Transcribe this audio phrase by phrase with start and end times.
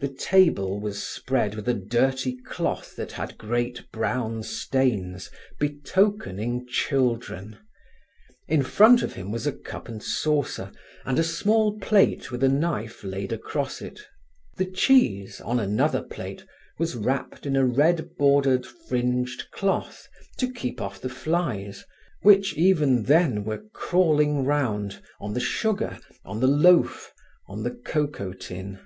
[0.00, 7.58] The table was spread with a dirty cloth that had great brown stains betokening children.
[8.48, 10.72] In front of him was a cup and saucer,
[11.04, 14.00] and a small plate with a knife laid across it.
[14.56, 16.46] The cheese, on another plate,
[16.78, 20.08] was wrapped in a red bordered, fringed cloth,
[20.38, 21.84] to keep off the flies,
[22.22, 27.12] which even then were crawling round, on the sugar, on the loaf,
[27.48, 28.78] on the cocoa tin.